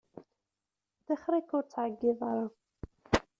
[1.05, 2.47] Tixeṛ-ik ur ttɛeyyiḍ ara.